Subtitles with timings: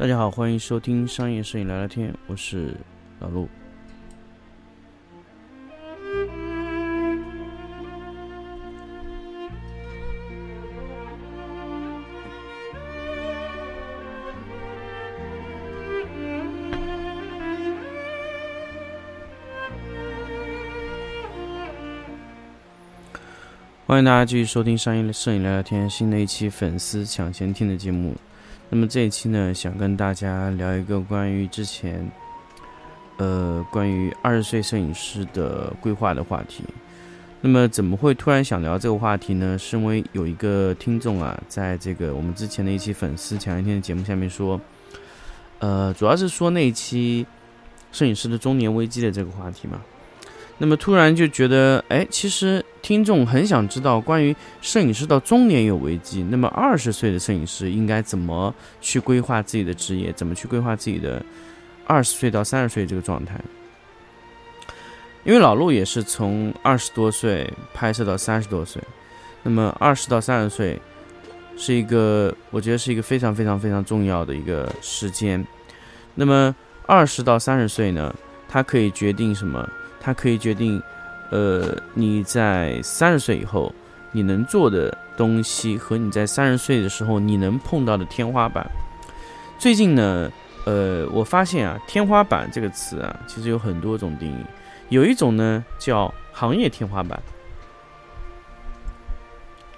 [0.00, 2.74] 大家好，欢迎收听商业摄影聊聊天，我是
[3.18, 3.46] 老陆。
[23.86, 28.16] 欢迎大家继续收听商业摄影聊聊天新的一期粉丝抢先听的节目。
[28.72, 32.08] 那么这一期呢，想跟大家聊一个关于之前，
[33.16, 36.62] 呃，关于二十岁摄影师的规划的话题。
[37.42, 39.58] 那么怎么会突然想聊这个话题呢？
[39.58, 44.60] 是因为有一个听众啊，在这个我们之前的一期粉丝抢一天的节目下面说，
[45.58, 47.26] 呃，主要是说那一期
[47.90, 49.80] 摄影师的中年危机的这个话题嘛。
[50.58, 61.24] 那么突然就觉得，哎，其实听众很想知道关于摄影师到中年有危机，那么二十岁的摄影师应该怎么去规划自己的职业，怎么去规划自己的
[61.86, 63.40] 二十岁到三十岁这个状态？
[65.22, 68.82] 因为老陆也是从二十多岁拍摄到三十多岁，
[69.44, 70.76] 那么二十到三十岁
[71.56, 75.46] 是一个，我觉得是一个非常非常非常重要的一个时间。
[76.16, 76.52] 那么
[76.86, 78.12] 二十到三十岁呢，
[78.48, 79.64] 它可以决定什么？
[80.00, 80.82] 它可以决定，
[81.30, 83.72] 呃，你在三十岁以后
[84.12, 88.68] 你能做的东西和你在三十岁的时候你能碰到的天花板。
[89.58, 90.30] 最近呢，
[90.64, 94.44] 呃，我发现啊，天花板这个词啊，其实有很多种定义。
[94.88, 97.22] 有一种呢叫行业天花板，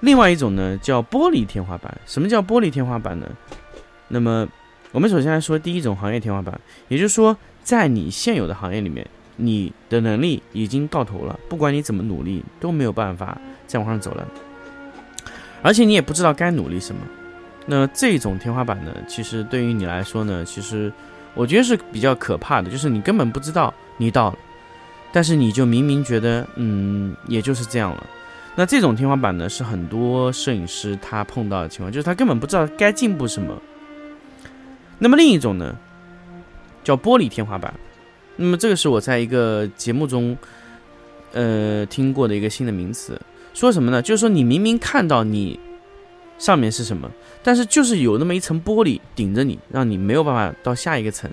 [0.00, 2.00] 另外一种呢叫玻璃天花板。
[2.06, 3.26] 什么叫玻璃天花板呢？
[4.08, 4.48] 那么
[4.90, 6.58] 我们首先来说第一种行业天花板，
[6.88, 9.06] 也就是说，在你现有的行业里面。
[9.36, 14.26] 你的能力已经到头了，不管你怎么努力都没有办法再往上走了，
[15.62, 17.00] 而且你也不知道该努力什么。
[17.64, 20.92] 那这种天花板呢，其实对于你来说呢，其实
[21.34, 24.38] 我觉得是比较可怕的，就是你根本不知道你到了，
[25.12, 28.06] 但是你就明明觉得嗯，也就是这样了。
[28.54, 33.56] 那这种天花板呢，是很多摄影师他碰到的情况，就是他根本不知道该进步什么。
[34.98, 35.74] 那么另一种呢，
[36.84, 37.72] 叫玻璃天花板。
[38.36, 40.36] 那么这个是我在一个节目中，
[41.32, 43.20] 呃，听过的一个新的名词，
[43.52, 44.00] 说什么呢？
[44.00, 45.60] 就是说你明明看到你
[46.38, 47.10] 上面是什么，
[47.42, 51.30] 但是就是有那么一层玻璃顶着你，让你没有办法到下一个层。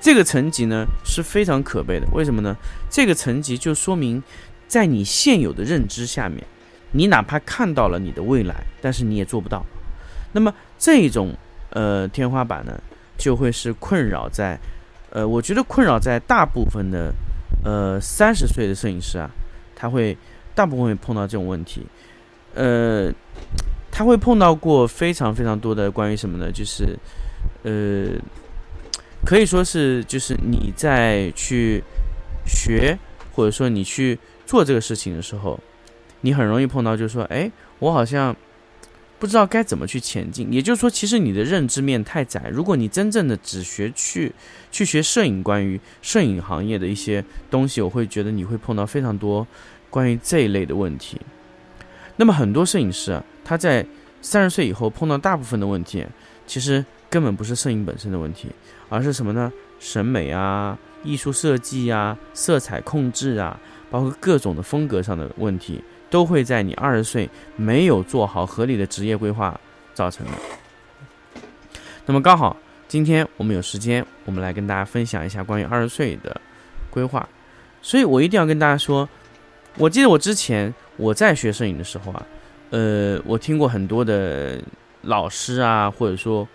[0.00, 2.06] 这个层级呢是非常可悲的。
[2.12, 2.56] 为什么呢？
[2.90, 4.20] 这个层级就说明，
[4.66, 6.44] 在你现有的认知下面，
[6.90, 9.64] 你哪怕看到了你的未来，但是你也做不到。
[10.32, 11.32] 那么这种
[11.70, 12.78] 呃天花板呢，
[13.16, 14.58] 就会是困扰在。
[15.14, 17.12] 呃，我觉得困扰在大部分的，
[17.62, 19.30] 呃，三十岁的摄影师啊，
[19.76, 20.16] 他会
[20.54, 21.86] 大部分会碰到这种问题，
[22.54, 23.12] 呃，
[23.90, 26.50] 他会碰到过非常非常多的关于什么呢？
[26.50, 26.98] 就是，
[27.62, 28.18] 呃，
[29.22, 31.84] 可以说是就是你在去
[32.46, 32.98] 学
[33.34, 35.60] 或者说你去做这个事情的时候，
[36.22, 38.34] 你很容易碰到，就是说，哎，我好像。
[39.22, 42.50] 不知道该怎么去前进，也就是说，其实你的认知面太窄。
[42.52, 44.32] 如果你真正的只学去
[44.72, 49.46] 去学摄影，关于摄影行业的一些东西，我会觉得你会碰到非常多
[49.88, 51.20] 关于这一类的问题。
[52.16, 53.86] 那么很多摄影师啊，他在
[54.20, 56.04] 三十岁以后碰到大部分的问题，
[56.44, 58.48] 其实根本不是摄影本身的问题，
[58.88, 59.52] 而是什么呢？
[59.78, 63.60] 审美啊、艺术设计啊、色彩控制啊，
[63.92, 65.80] 包括各种的风格上的问题。
[66.12, 67.26] 都会在你二十岁
[67.56, 69.58] 没有做好合理的职业规划
[69.94, 70.32] 造成的。
[72.04, 72.54] 那么刚好
[72.86, 76.38] 今天我们有时间，我们来跟大家分享一下关于二十岁的
[76.90, 77.26] 规划。
[77.80, 79.08] 所以我一定要跟大家说，
[79.78, 82.26] 我记得我之前我在学摄影的时候啊，
[82.68, 84.60] 呃，我听过很多的
[85.00, 86.46] 老师啊，或者说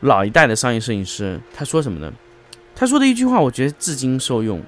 [0.00, 2.12] 老一代的商业摄影师，他说什么呢？
[2.74, 4.62] 他说的一句话，我觉得至今受用，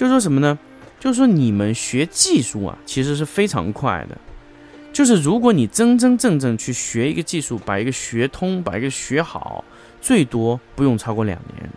[0.00, 0.58] 就是说什么呢？
[0.98, 4.16] 就是说，你们学技术啊，其实是非常快的。
[4.94, 9.62] 就是如果你真真正正去学一个技术，把一个学通，把一个学好，
[10.00, 11.70] 最多不用超过两年。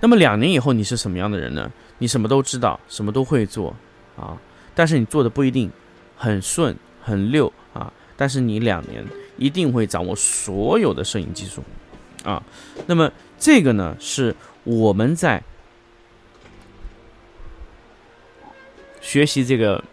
[0.00, 1.70] 那么两年以后你是什么样的人呢？
[1.98, 3.72] 你什么都知道，什么都会做
[4.16, 4.36] 啊，
[4.74, 5.70] 但是你做的不一定
[6.16, 7.92] 很顺很溜啊。
[8.16, 9.04] 但是你两年
[9.36, 11.62] 一定会掌握所有的摄影技术
[12.24, 12.42] 啊。
[12.88, 14.34] 那么这个呢，是
[14.64, 15.40] 我们在。
[19.04, 19.84] 学习这个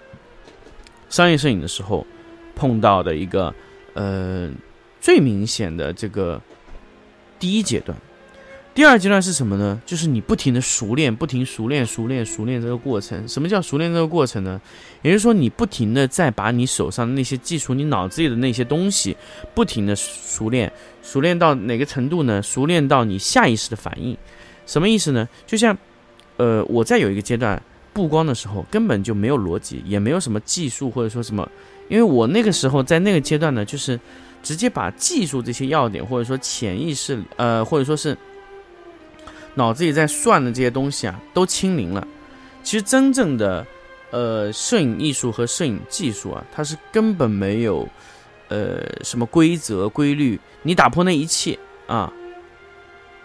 [1.10, 2.08] 商业摄影的时候，
[2.56, 3.54] 碰到的一个
[3.94, 4.50] 呃
[5.02, 6.42] 最明显的这个
[7.38, 7.96] 第一阶段。
[8.74, 9.81] 第二阶段是什么呢？
[9.86, 13.28] 就是你不停的熟练，不停熟练、熟练、熟练这个过程。
[13.28, 14.60] 什么叫熟练这个过程呢？
[15.02, 19.18] 也就是说，你不停的在把你手上的那些技术、你脑子里的那些东西，
[19.54, 20.72] 不停的熟练，
[21.04, 22.42] 熟练到哪个程度呢？
[22.42, 24.16] 熟练到你下意识的反应。
[24.66, 25.28] 什么意思呢？
[25.46, 25.78] 就像，
[26.38, 27.62] 呃，我在有一个阶段
[27.93, 31.49] 布光的时候，根本就没有逻辑，也没有什么技术或者说什么，
[31.89, 33.99] 因为我那个时候在那个阶段呢，就是
[34.41, 38.17] 直接把技术这些要点，或者说潜意识，呃，或者说是。
[39.55, 42.07] 脑子里在算的这些东西啊，都清零了。
[42.63, 43.67] 其实真正的，
[44.09, 47.85] 呃，摄影艺术和摄影技术啊，它是根本没有，
[48.47, 50.39] 呃，什么规则规律。
[50.61, 52.09] 你打破那一切啊，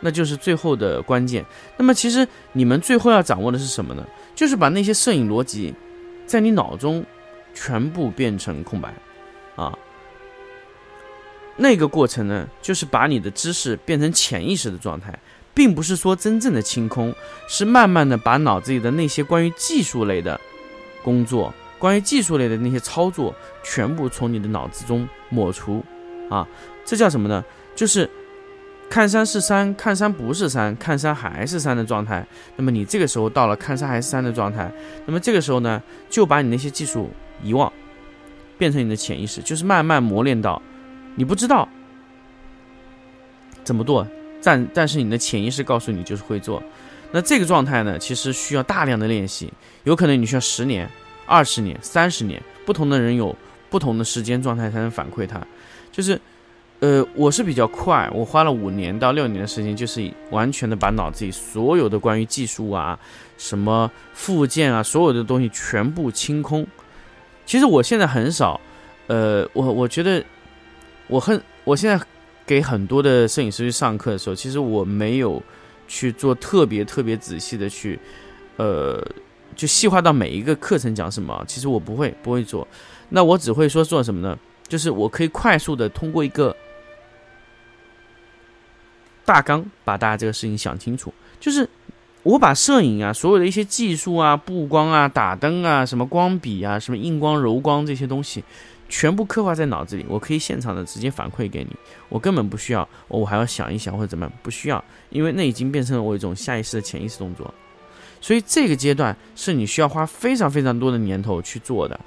[0.01, 1.47] 那就是最后的关键。
[1.77, 4.05] 那么，其实你们最后要掌握的是什么呢？
[4.37, 5.75] 就是把那些摄影逻辑，
[6.27, 7.05] 在你脑中
[7.53, 8.95] 全部变成空白
[9.57, 9.77] 啊。
[11.57, 15.19] 那个过程呢，就是把你的知识变成潜意识的状态。
[15.55, 17.15] 并不是说真正的清空，
[17.49, 20.39] 是慢慢的把脑子里的那些关于技术类的
[21.03, 23.35] 工作，关于技术类的那些操作，
[23.65, 25.83] 全部从你的脑子中抹除，
[26.29, 26.47] 啊，
[26.85, 27.43] 这叫什么呢？
[27.75, 28.07] 就是
[28.89, 32.27] 看山是山，看山不是山，看山还是山的状态。
[32.57, 34.73] 那么你这个时候到了看山还是山的状态，
[35.05, 37.11] 那么这个时候呢，就把你那些技术
[37.43, 37.71] 遗忘，
[38.57, 40.61] 变成你的潜意识，就是慢慢磨练到
[41.15, 41.69] 你不知道
[43.65, 44.07] 怎么做。
[44.43, 46.63] 但但是你的潜意识告诉你就是会做，
[47.11, 49.53] 那这个状态呢，其实需要大量的练习，
[49.83, 50.89] 有可能你需要十年、
[51.27, 53.35] 二十年、三十年，不同的人有
[53.69, 55.45] 不同的时间状态才能反馈它。
[55.91, 56.21] 就是，
[56.81, 62.99] 呃，我是比较快，我花了五年到六年的时间，就是完全的把脑子里所有的关于技术啊、
[63.39, 66.67] 什么附件啊，所有的东西全部清空。
[67.45, 68.61] 其实我现在很少，
[69.07, 70.25] 呃，我我觉得
[71.09, 72.05] 我很，我现在。
[72.49, 75.43] 给很多的摄影师去上课的时候，其实我没有
[75.89, 77.99] 去做特别特别仔细的去，
[78.57, 79.05] 呃，
[79.57, 81.45] 就细化到每一个课程讲什么。
[81.49, 82.65] 其实我不会不会做，
[83.09, 84.39] 那我只会说做什么呢？
[84.69, 86.55] 就是我可以快速的通过一个
[89.27, 91.13] 大纲把大家这个事情想清楚。
[91.39, 91.69] 就是
[92.23, 98.43] 我把摄影啊，所有的一些技术啊、布光啊、打灯啊、什么光笔啊、什么硬光、柔光这些东西。
[98.89, 101.75] 全部刻画在脑子里，我可以现场的直接反馈给你，
[102.09, 107.53] 我根本不需要，我还要想一想或者怎么样，不需要，因为那已经变成了我一种下意识的潜意识动作，
[108.21, 111.99] 所以这个阶段是你需要花非常非常多的年头去做的。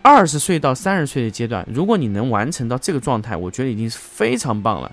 [0.00, 4.92] 二十岁到三十岁的阶段，如果你能完成到这个状态，我觉得已经是非常棒了。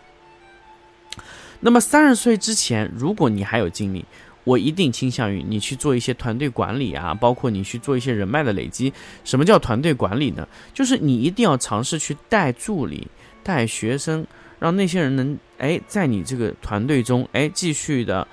[1.61, 4.05] 那么三十岁之前，如果你还有精力，
[4.45, 8.91] 我一定倾向于你去做一些团队管理啊，包括你去做一些人脉的累积。
[9.25, 10.47] 什么叫团队管理呢？
[10.73, 13.07] 就是你一定要尝试去带助理、
[13.43, 14.25] 带学生，
[14.57, 18.25] 让那些人能哎在你这个团队中哎继续的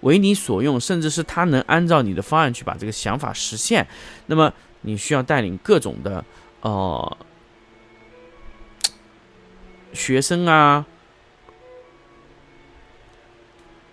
[0.00, 3.86] 为你所用，甚至是他能按照你的方案去把这个想法实现。
[4.26, 6.24] 那么你需要带领各种的
[6.62, 7.16] 呃
[9.92, 10.86] 学生啊。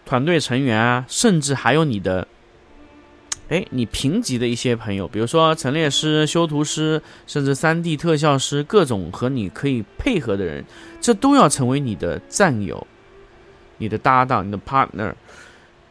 [0.08, 2.26] 团队成员啊，甚至还有你的，
[3.50, 10.64] 哎，你评级的一些朋友，比如说陈列师、修图师，甚至三 D 特效师，各种和你可以配合的人，
[11.02, 12.88] 这都要成为你的战友、
[13.80, 15.14] 你的搭档、你的 partner。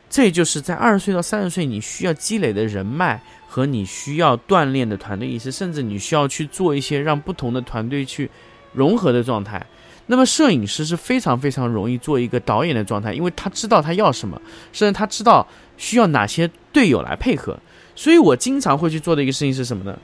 [0.08, 8.30] 这就是在二十岁到三十岁，你需要积累的人脉和你需要锻炼的团队意识，甚至你需要去做一些让不同的团队去
[8.72, 9.66] 融合的状态。
[10.06, 14.40] 那么摄影师是非常非常容易做一个导演的状态，因为他知道他要什么，
[14.72, 15.46] 甚至他知道
[15.76, 17.58] 需要哪些队友来配合。
[17.94, 19.98] 所以我经常会去做的一个事情是什么呢？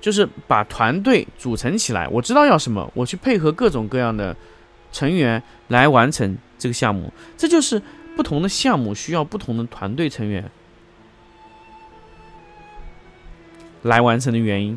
[0.00, 4.36] 就是把团队组成起来，我知道要什么，我去配合各种各样的
[4.90, 7.12] 成员来完成这个项目。
[7.38, 7.80] 这就是
[8.16, 10.50] 不同的项目需要不同的团队成员
[13.82, 14.76] 来完成的原因。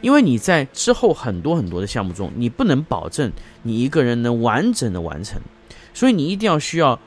[0.00, 3.30] 因为你在之后很多很多的项目中，你不能保证
[3.62, 5.40] 你一个人能完整的完成，
[5.92, 6.98] 所以你一定要需要，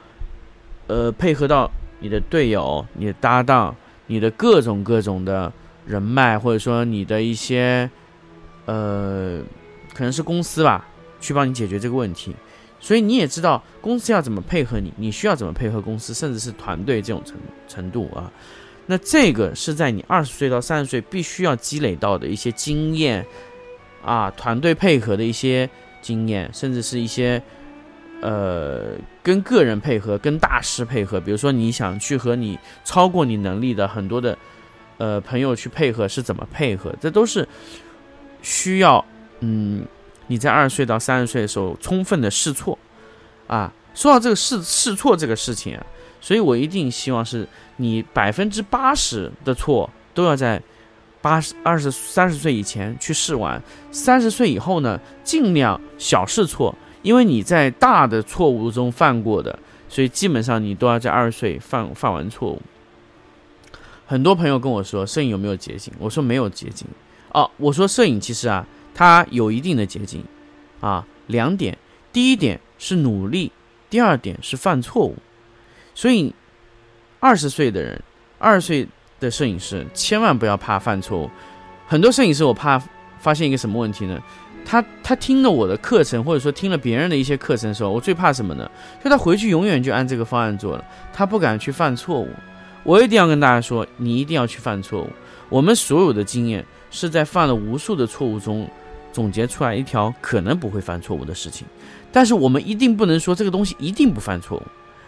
[0.87, 1.69] 呃，配合到
[1.99, 3.75] 你的队友、你的搭档、
[4.07, 5.51] 你的各种各种的
[5.85, 7.89] 人脉，或者说你的一些，
[8.65, 9.41] 呃，
[9.93, 10.87] 可能是公司吧，
[11.19, 12.35] 去帮你解决这个问题。
[12.79, 18.29] 所以你也知道公司要怎么配合你，你需要怎么配合公司，甚至是团队这种程程度啊。
[18.85, 23.25] 那这个是在你二十岁到三十岁必须要积累到的一些经验，
[24.03, 25.69] 啊，团队配合的一些
[26.01, 27.41] 经验，甚至是一些，
[28.21, 31.19] 呃，跟个人配合、跟大师配合。
[31.19, 34.37] 比如说，你想去和你超过你能力的很多的，
[34.97, 36.93] 呃，朋友去配合，是怎么配合？
[36.99, 37.47] 这都是
[38.41, 39.03] 需要，
[39.39, 39.85] 嗯，
[40.27, 42.77] 你在二十岁到三十岁的时候充分的试错，
[43.47, 45.85] 啊，说到这个试试错这个事情啊，
[46.23, 50.61] 所以我一定希望是你百分之八十的错都要在
[51.21, 53.61] 八十二十三十岁以前去试完，
[53.91, 62.61] 三十岁以后呢，尽量小试错，因为你在大的错误中犯过的，所以基本上你都要在二十岁犯犯完错误。
[64.05, 65.93] 很多朋友跟我说，摄影有没有捷径？
[65.99, 66.87] 我说没有捷径。
[67.33, 68.65] 哦，我说摄影其实啊，
[68.95, 70.23] 它有一定的捷径，
[70.79, 71.77] 啊，两点，
[72.13, 73.51] 第一点是努力，
[73.89, 75.17] 第二点是犯错误。
[75.95, 76.33] 所以，
[77.19, 78.01] 二十岁的人，
[78.39, 78.87] 二十岁
[79.19, 81.29] 的摄影师，千万不要怕犯错误。
[81.87, 82.81] 很多摄影师，我怕
[83.19, 84.19] 发现一个什么问题呢？
[84.65, 88.69] 他他听了我的课程，或者说听了别人的一些课程的时候，我最怕什么呢？
[89.03, 92.29] 就他回去永远就按这个方案做了，他不敢去犯错误。
[92.83, 95.09] 我一定要跟大家说，你一定要去犯错误。
[95.49, 98.67] 我们所有的经验是在犯了无数的错误中
[99.11, 101.67] 总结出来一条可能不会犯错误的事情。
[102.11, 104.63] 但是我们一定不能说这个东西一定不犯错误。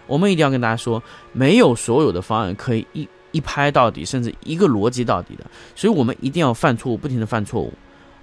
[0.08, 1.02] 我们一定要跟大家说，
[1.34, 5.46] 没有所有的方案可以一一拍到底，甚至一个逻辑到底的。
[5.76, 7.74] 所以我们一定要犯错误，不停的犯错误。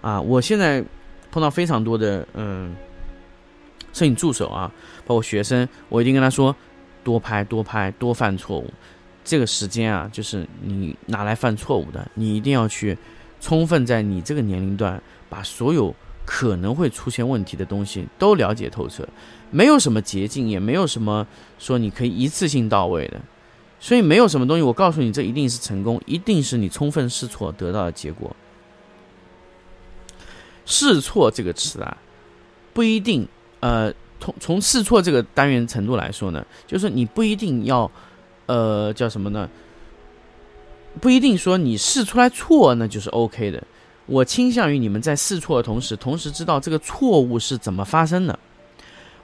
[0.01, 0.83] 啊，我现在
[1.31, 2.75] 碰到非常多的嗯
[3.93, 4.71] 摄影助手啊，
[5.07, 6.55] 包括学生，我一定跟他说，
[7.05, 8.69] 多拍多拍多犯错误。
[9.25, 12.97] 这个时间啊，就是你拿来犯错误的，你一定要去
[13.41, 15.95] 充分在你这个年龄段，把所有
[16.35, 19.07] 可能会出现问题的东西都了解透彻。
[19.51, 21.27] 没有什么捷径，也没有什么
[21.59, 23.21] 说你可以一次性到位的，
[23.79, 28.35] 所以没有什么东西，我告诉你，这一定是成功，一定是你充分试错得到的结果。
[30.65, 31.99] 试错这个词啊，
[32.73, 33.29] 不一定，
[33.61, 37.91] 呃，从从试错这个单元程度来说呢，就是你不一定要。
[38.47, 39.49] 呃，叫什么呢？
[41.01, 43.63] 不一定说你试出来错那就是 OK 的。
[44.07, 48.39] 我倾向于你们在试错的同时，同时知道这个错误是怎么发生的，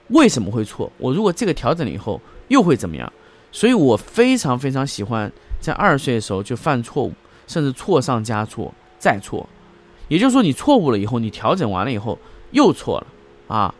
[0.07, 0.91] 为什么会错？
[0.97, 3.11] 我如果这个调整了以后又会怎么样？
[3.51, 7.13] 所以我非常非常喜欢在二十岁的时候就犯错误，
[7.47, 9.47] 甚至错上加错再错。
[10.07, 12.17] 也就是说，你错误了以后，你调整完了以后
[12.51, 13.07] 又错了
[13.47, 13.73] 啊，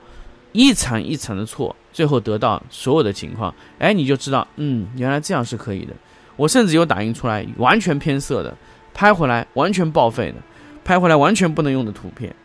[0.51, 1.75] 一层一层的错。
[1.91, 5.93] 最后得到所有的情况，哎，你就知道，嗯，原来这样是可以的。
[6.35, 8.55] 我甚至有打印出来完全偏色的，
[8.93, 10.35] 拍回来完全报废的，
[10.89, 12.35] 拍回来完全不能用的图片，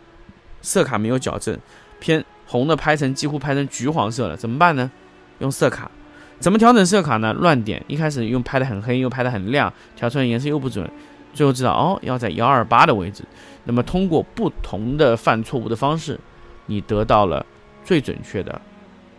[0.60, 1.58] 色卡没有矫正，
[1.98, 4.90] 偏红的拍成几乎拍成橘黄色了，怎么办呢？
[5.38, 5.90] 用色卡，
[6.38, 7.32] 怎么调整色卡呢？
[7.32, 10.86] 乱点，一开始用拍的很黑，又拍的很亮，调出来颜色又不准，
[11.32, 13.24] 最后知道哦，要在幺二八的位置。
[13.64, 16.20] 那么通过不同的犯错误的方式，
[16.66, 17.46] 你得到了
[17.82, 18.60] 最准确的。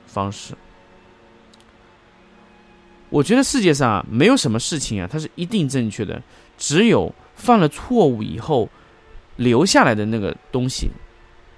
[0.06, 0.54] 方式，
[3.10, 6.22] 我觉得世界上啊，没有什么事情啊，它是一定正确的。
[6.60, 8.70] 只有犯了错误以后
[9.38, 10.90] 留下来的那个东西，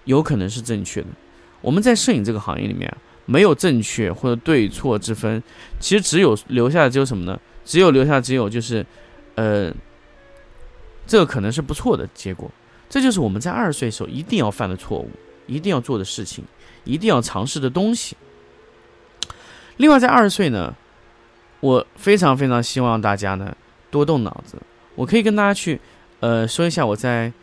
[0.05, 1.07] 有可能是正确的。
[1.61, 2.91] 我们在摄影这个行业里面，
[3.25, 5.41] 没有正确或者对错之分，
[5.79, 7.39] 其实只有留下的只有什么呢？
[7.65, 8.85] 只有留下只有就是，
[9.35, 9.73] 呃，
[11.05, 12.49] 这个可能是不错的结果。
[12.89, 15.09] 这就是我们在二十岁时候一定要犯的错误，
[15.45, 16.45] 一定要做的事情，
[16.85, 18.15] 一定要尝试的东西。
[19.75, 20.73] 另外，在二十岁呢，
[21.59, 23.53] 我非常非常希望大家呢
[23.91, 24.57] 多动脑子。
[24.95, 25.81] 我可以跟大家去，
[26.21, 27.33] 呃，说一下我在，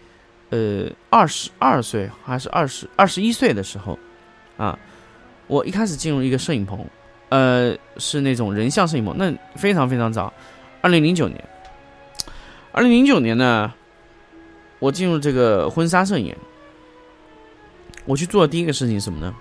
[0.50, 3.98] 呃，二十二岁还是二十二十一岁的时候，
[4.56, 4.78] 啊，
[5.46, 6.86] 我一开始进入一个摄影棚，
[7.30, 10.32] 呃，是那种人像摄影棚，那非常非常早，
[10.80, 11.42] 二零零九年，
[12.70, 13.72] 二零零九年呢，
[14.78, 16.36] 我进入这个婚纱摄影，
[18.04, 19.34] 我去做的第一个事情什么呢？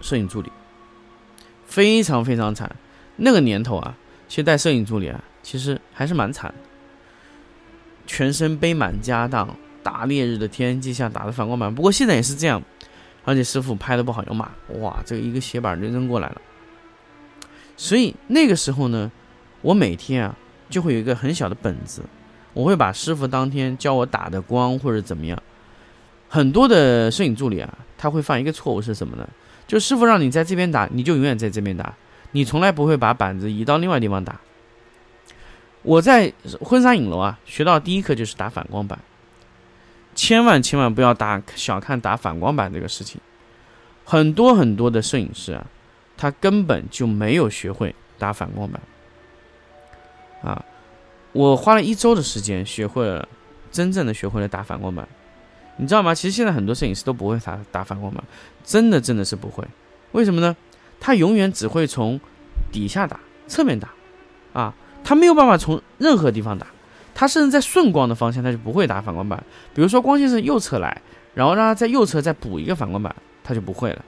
[0.00, 0.52] 摄影助理
[1.66, 2.76] 非常非常惨，
[3.16, 3.96] 那个年头啊，
[4.28, 6.54] 其实带摄影助理啊，其实还是蛮惨。
[8.08, 11.72] 全身背满家当，大烈日的天气下打的反光板。
[11.72, 12.60] 不过现在也是这样，
[13.24, 14.50] 而且师傅拍的不好，有骂，
[14.80, 16.40] 哇，这个一个斜板就扔过来了。
[17.76, 19.12] 所以那个时候呢，
[19.60, 20.34] 我每天啊
[20.68, 22.02] 就会有一个很小的本子，
[22.54, 25.40] 我会把师傅当天教我打的光或者怎么样。
[26.28, 29.28] 很多的摄影助理啊，他会犯一个错误是什么呢？
[29.66, 31.94] 就师傅让你在这边打，你就永远在这边打，
[32.32, 34.40] 你从来不会把板子移到另外地方打。
[35.82, 38.98] 我在婚纱影楼啊，学到第一课就是打反光板，
[40.14, 43.20] 千万千万不要打小看打反光板这个事情。
[44.04, 45.66] 很多很多的摄影师啊，
[46.16, 48.80] 他根本就没有学会打反光板。
[50.42, 50.64] 啊，
[51.32, 53.28] 我花了一周的时间学会了，
[53.70, 55.06] 真正的学会了打反光板。
[55.76, 56.14] 你知道吗？
[56.14, 58.22] 其实现在很多摄影师都不会打打反光板，
[58.64, 59.64] 真的真的是不会。
[60.12, 60.56] 为什么呢？
[60.98, 62.20] 他永远只会从
[62.72, 63.90] 底下打、侧面打，
[64.52, 64.74] 啊，
[65.08, 66.66] 他没有办法从任何地方打。
[67.14, 69.42] 他甚至在顺光的方向，他就不会打反光板。
[69.72, 71.00] 比如说光线是右侧来，
[71.32, 74.04] 然后让他在右侧再补一个反光板，他就不会了。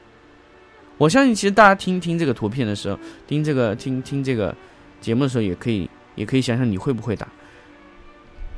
[0.99, 4.55] 我相信，其实大家听听这个图片的时候，听这个听听这个
[5.01, 7.27] 节目的时候，也可以也可以想想你会不会打。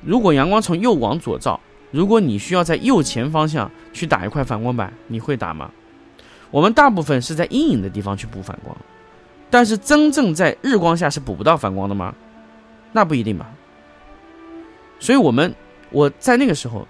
[0.05, 1.61] 如果阳光从右往左照，
[1.93, 5.71] 如果你需要在右前方向去打一块反光板，你会打吗？
[6.51, 8.77] 我们大部分是在阴影的地方去补反光，
[9.49, 12.13] 但是真正在日光下是补不到反光的吗？
[12.93, 13.51] 那不一定吧。
[15.01, 15.55] 所以，我们
[15.91, 16.87] 我在那个时候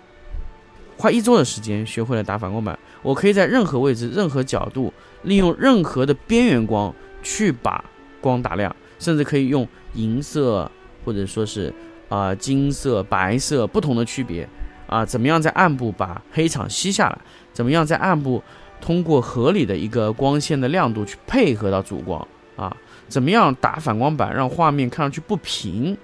[0.98, 4.92] 花一周的时间学会了打反光板，我可以在任何位置、任何角度。
[5.24, 6.92] 利用任何的边缘光
[7.22, 7.84] 去把
[8.20, 10.68] 光打亮，甚至可以用银色
[11.04, 11.72] 或者说是
[12.08, 14.48] 啊金色、白色不同的区别
[14.88, 17.16] 啊，怎么样在暗部把黑场吸下来？
[17.52, 18.42] 怎么样在暗部
[18.80, 22.76] 通过合理的一个光线的亮度去配合到主光啊？
[23.12, 25.96] 怎么样打反光板让画面看上去不平？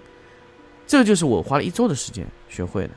[0.86, 2.90] 这就是我花了一周的时间学会的。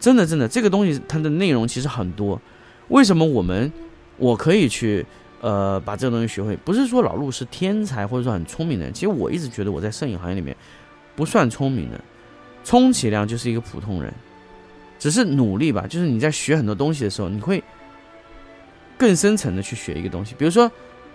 [0.00, 2.40] 真的真的，这个东西它的内容其实很多。
[2.88, 3.72] 为什么我们
[4.16, 5.06] 我可以去？
[5.42, 8.94] 呃，把这个东西学会，不是说老陆是天才或者说很聪明的人。
[8.94, 10.56] 其实我一直觉得我在摄影行业里面
[11.16, 12.00] 不算聪明的，
[12.62, 14.14] 充其量就是一个普通人，
[15.00, 15.84] 只是努力吧。
[15.84, 17.60] 就是你在学很多东西的时候，你会
[18.96, 20.36] 更深层的去学一个东西。
[20.38, 20.70] 比如说，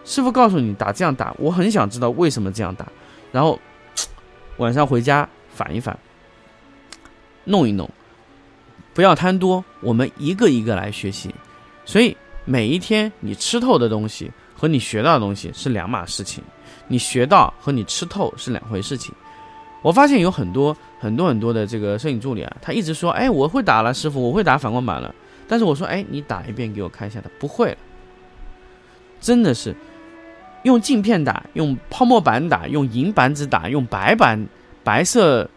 [0.08, 2.88] 师傅告诉你打这样打，我很想知道为什么这样打，
[3.32, 3.60] 然后
[4.58, 5.96] 晚上回家反一反，
[7.44, 7.88] 弄一弄，
[8.94, 11.30] 不要贪多，我们一个一个来学习。
[11.86, 12.18] 所以。
[12.50, 16.42] 每一天你吃透的东西和你学到的东西是两码事情，
[16.88, 19.14] 你学到和你吃透是两回事情。
[19.82, 25.14] 我发现有很多很多很多的这个摄影助理啊，他一直说，哎，我会打了，师傅，我会打反光板了。
[25.46, 27.78] 但是我说，哎，你打一遍给我看一下，他不会了。
[29.20, 29.76] 真的是
[30.64, 34.48] 用镜片打，用泡沫板打，用银板纸打，用白板
[34.84, 35.50] 白色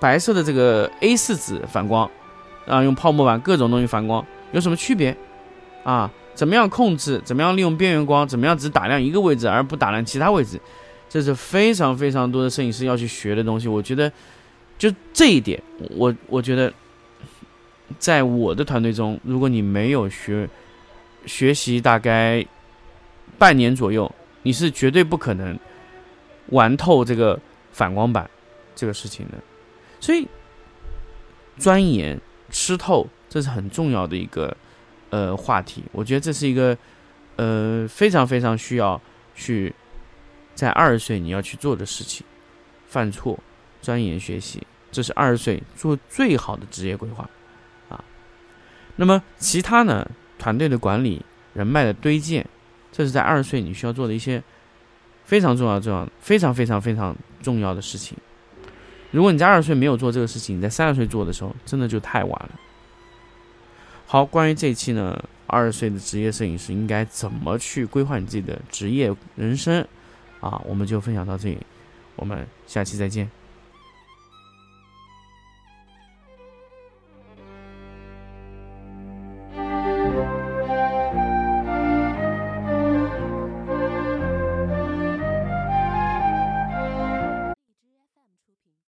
[0.00, 2.10] 白色的这个 A4 纸反光，
[2.66, 4.24] 啊，用泡沫板各种东西反光。
[4.52, 5.16] 有什么区别
[5.84, 6.10] 啊？
[6.34, 7.20] 怎么样控制？
[7.24, 8.26] 怎么样利用边缘光？
[8.26, 10.60] 怎么样只打亮一个位置而不打亮其他位置？
[11.08, 13.66] 这是非常非常多的摄影师要去学的东西。
[13.66, 14.12] 我觉得，
[14.78, 15.60] 就这一点，
[15.96, 16.72] 我我觉得，
[17.98, 20.48] 在我的团队中，如果你没有学
[21.26, 22.46] 学习大概
[23.38, 25.58] 半年左右，你是绝对不可能
[26.48, 27.38] 玩透这个
[27.72, 28.28] 反光板
[28.74, 29.38] 这个事情的。
[30.00, 30.28] 所以，
[31.56, 32.20] 钻研
[32.50, 33.06] 吃透。
[33.30, 34.56] 这是很重要的一个
[35.10, 36.74] 呃话题，我觉得这是一个
[37.36, 38.98] 呃非常非常需要
[39.34, 39.74] 去
[40.54, 42.24] 在二十岁你要去做的事情。
[42.86, 43.38] 犯错，
[43.82, 47.28] 钻研学习，这是二十岁做最好的职业规划
[47.90, 48.02] 啊。
[48.96, 51.22] 那么其他呢，团队的管理、
[51.52, 52.48] 人脉的堆建，
[52.98, 54.42] 这是在二十岁你需要做的一些
[55.24, 58.18] 非常重要、重要、非常非常非常重要的事情。
[59.12, 62.50] 如果你在二十岁没有做这个事情，你在三十岁做的时候，真的就太晚了。
[64.04, 69.86] 好，关于这一期呢，二十岁的职业摄影师应该怎么去规划你自己的职业人生
[70.40, 70.60] 啊？
[70.66, 71.58] 我们就分享到这里，
[72.16, 73.30] 我们下期再见。